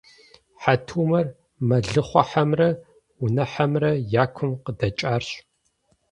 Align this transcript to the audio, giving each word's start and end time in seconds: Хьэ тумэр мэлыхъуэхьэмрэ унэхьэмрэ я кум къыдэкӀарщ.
Хьэ 0.61 0.75
тумэр 0.87 1.27
мэлыхъуэхьэмрэ 1.67 2.69
унэхьэмрэ 3.23 3.91
я 4.21 4.25
кум 4.35 4.51
къыдэкӀарщ. 4.63 5.27